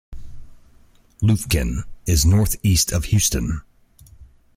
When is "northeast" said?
2.25-2.91